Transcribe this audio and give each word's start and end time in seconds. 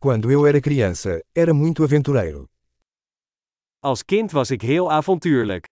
Quando 0.00 0.30
eu 0.30 0.46
era 0.46 0.60
criança, 0.60 1.20
era 1.34 1.52
muito 1.52 1.82
aventureiro. 1.82 2.48
Als 3.82 4.04
kind 4.04 4.30
was 4.30 4.50
ik 4.50 4.62
heel 4.62 4.90
avontuurlijk. 4.92 5.66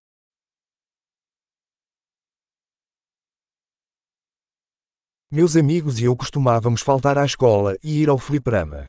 Meus 5.28 5.56
amigos 5.56 6.00
e 6.00 6.04
eu 6.04 6.16
costumávamos 6.16 6.82
faltar 6.82 7.16
à 7.16 7.24
escola 7.24 7.76
e 7.84 8.02
ir 8.02 8.08
ao 8.08 8.18
fliperama. 8.18 8.86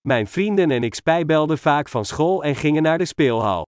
Mijn 0.00 0.26
vrienden 0.26 0.70
en 0.70 0.82
ik 0.82 0.94
spijbelden 0.94 1.58
vaak 1.58 1.88
van 1.88 2.04
school 2.04 2.44
en 2.44 2.54
gingen 2.54 2.82
naar 2.82 2.98
de 2.98 3.04
speelhal. 3.04 3.64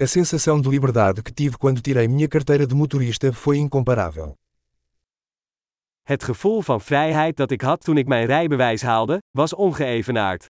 A 0.00 0.06
sensação 0.06 0.60
de 0.60 0.68
liberdade 0.68 1.24
que 1.24 1.32
tive 1.32 1.58
quando 1.58 1.82
tirei 1.82 2.06
minha 2.06 2.28
carteira 2.28 2.64
de 2.64 2.72
motorista 2.72 3.32
foi 3.32 3.56
incomparável. 3.56 4.36
Het 6.02 6.24
gevoel 6.24 6.62
van 6.62 6.80
vrijheid 6.80 7.36
dat 7.36 7.50
ik 7.50 7.60
had 7.60 7.84
toen 7.84 7.96
ik 7.96 8.06
mijn 8.06 8.26
rijbewijs 8.26 8.82
haalde, 8.82 9.22
was 9.30 9.54
ongeëvenaard. 9.54 10.46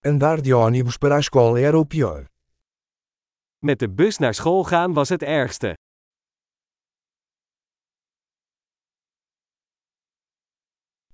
Andar 0.00 0.42
de 0.42 0.56
ônibus 0.56 0.96
para 0.96 1.14
a 1.14 1.18
escola 1.18 1.58
era 1.60 1.76
o 1.76 1.84
pior. 1.84 2.26
Met 3.58 3.78
de 3.78 3.90
bus 3.90 4.18
naar 4.18 4.34
school 4.34 4.64
gaan 4.64 4.92
was 4.92 5.08
het 5.08 5.22
ergste. 5.22 5.76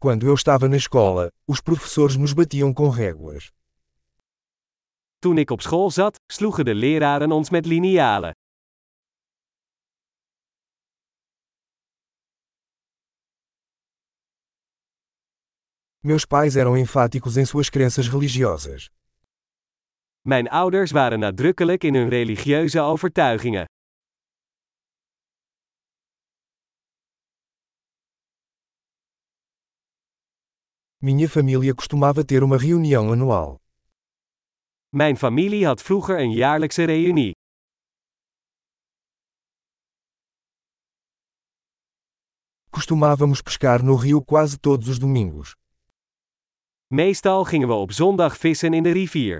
Quando 0.02 0.26
eu 0.26 0.32
estava 0.34 0.66
na 0.66 0.76
escola, 0.76 1.30
os 1.46 1.60
professores 1.60 2.16
nos 2.16 2.32
batiam 2.32 2.72
com 2.72 2.88
réguas. 2.88 3.52
Toen 5.18 5.38
ik 5.38 5.50
op 5.50 5.60
school 5.60 5.90
zat, 5.90 6.16
sloegen 6.26 6.64
de 6.64 6.74
leraren 6.74 7.32
ons 7.32 7.50
met 7.50 7.66
linealen. 7.66 8.32
Meus 15.98 16.24
pais 16.24 16.54
eram 16.54 16.76
enfáticos 16.76 17.36
em 17.36 17.44
suas 17.44 17.68
crenças 17.68 18.08
religiosas. 18.08 18.88
Mijn 20.20 20.48
ouders 20.48 20.90
waren 20.90 21.18
nadrukkelijk 21.18 21.84
in 21.84 21.94
hun 21.94 22.08
religieuze 22.08 22.80
overtuigingen. 22.80 23.64
Minha 31.02 31.26
família 31.30 31.74
costumava 31.74 32.22
ter 32.22 32.42
uma 32.42 32.58
reunião 32.58 33.10
anual. 33.10 33.58
Mijn 34.92 35.16
familie 35.16 35.64
had 35.64 35.80
vroeger 35.82 36.18
een 36.18 36.32
jaarlijkse 36.32 36.84
reunie. 36.84 37.32
Costumávamos 42.70 43.40
pescar 43.40 43.82
no 43.82 43.96
rio 43.96 44.22
quase 44.22 44.58
todos 44.58 44.88
os 44.88 44.98
domingos. 44.98 45.54
Meestal 46.92 47.44
gingen 47.44 47.68
we 47.68 47.74
op 47.74 47.92
zondag 47.92 48.36
vissen 48.36 48.74
in 48.74 48.82
de 48.82 48.92
rivier. 48.92 49.38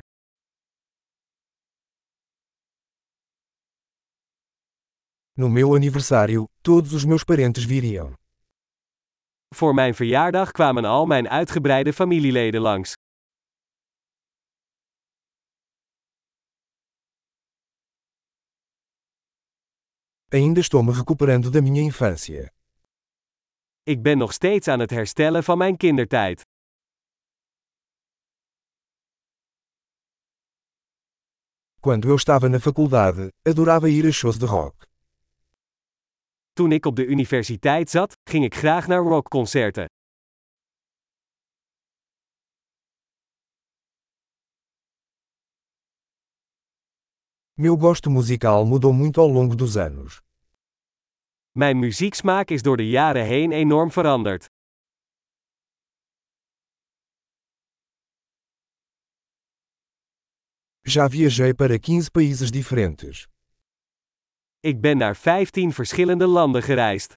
No 5.37 5.49
meu 5.51 5.75
aniversário, 5.75 6.49
todos 6.63 6.93
os 6.95 7.05
meus 7.05 7.23
parentes 7.23 7.65
viriam. 7.65 8.20
Voor 9.55 9.75
mijn 9.75 9.95
verjaardag 9.95 10.51
kwamen 10.51 10.85
al 10.85 11.07
mijn 11.07 11.29
uitgebreide 11.29 11.93
familieleden 11.93 12.61
langs. 12.61 12.95
Ainda 20.29 20.61
estou 20.61 20.85
me 20.85 20.93
recuperando 20.93 21.51
da 21.51 21.61
minha 21.63 21.83
infância. 21.83 22.53
Ik 23.83 24.03
ben 24.03 24.19
nog 24.19 24.33
steeds 24.33 24.69
aan 24.69 24.81
het 24.81 24.91
herstellen 24.91 25.45
van 25.45 25.59
mijn 25.59 25.77
kindertijd. 25.77 26.43
Quando 31.81 32.09
eu 32.09 32.15
estava 32.15 32.49
na 32.49 32.61
faculdade, 32.61 33.33
adorava 33.43 33.89
ir 33.89 34.07
a 34.07 34.11
shows 34.11 34.39
de 34.39 34.47
rock. 34.47 34.90
Toen 36.53 36.73
ik 36.73 36.87
op 36.87 36.97
de 36.97 37.07
universiteit 37.07 37.91
zat, 37.91 38.17
ging 38.31 38.45
ik 38.45 38.55
graag 38.55 38.87
naar 38.87 39.03
rockconcerten. 39.03 39.85
Meu 47.55 47.77
gosto 47.77 48.11
musical 48.11 48.65
mudou 48.65 48.93
muito 48.93 49.21
ao 49.21 49.29
longo 49.29 49.55
dos 49.55 49.77
anos. 49.77 50.21
Mijn 51.51 51.79
muzieksmaak 51.79 52.51
is 52.51 52.63
door 52.63 52.77
de 52.77 52.89
jaren 52.89 53.25
heen 53.25 53.53
enorm 53.53 53.91
veranderd. 53.91 54.49
Já 60.83 61.09
viajei 61.09 61.55
para 61.55 61.79
15 61.79 62.11
países 62.11 62.51
diferentes. 62.51 63.27
Ik 64.63 64.81
ben 64.81 64.97
naar 64.97 65.17
15 65.17 65.73
verschillende 65.73 66.27
landen 66.27 66.63
gereisd. 66.63 67.13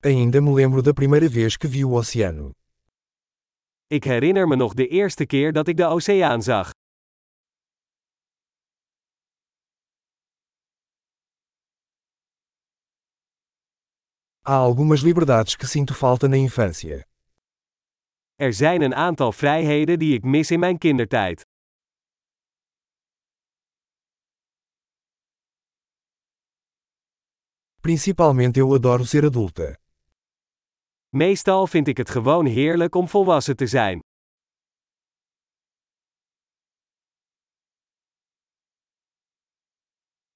Ainda 0.00 0.40
me 0.40 0.52
lembro 0.52 0.82
da 0.82 0.92
primeira 0.92 1.28
vez 1.28 1.56
que 1.56 1.68
vi 1.68 1.84
o 1.84 1.96
oceano. 1.96 2.50
Ik 3.86 4.04
herinner 4.04 4.48
me 4.48 4.56
nog 4.56 4.74
de 4.74 4.88
eerste 4.88 5.26
keer 5.26 5.52
dat 5.52 5.68
ik 5.68 5.76
de 5.76 5.84
oceaan 5.84 6.42
zag. 6.42 6.70
Há 14.40 14.54
algumas 14.54 15.02
liberdades 15.02 15.56
que 15.56 15.66
sinto 15.66 15.94
falta 15.94 16.28
na 16.28 16.36
infância. 16.36 17.04
Er 18.34 18.52
zijn 18.52 18.82
een 18.82 18.94
aantal 18.94 19.32
vrijheden 19.32 19.98
die 19.98 20.14
ik 20.14 20.24
mis 20.24 20.50
in 20.50 20.60
mijn 20.60 20.78
kindertijd. 20.78 21.49
Principalmente 27.80 28.60
eu 28.60 28.74
adoro 28.74 29.04
ser 29.04 29.24
adulta. 29.24 29.76
Meestal 31.08 31.66
vind 31.66 31.88
ik 31.88 31.96
het 31.96 32.10
gewoon 32.10 32.46
heerlijk 32.46 32.94
om 32.94 33.08
volwassen 33.08 33.56
te 33.56 33.66
zijn. 33.66 34.00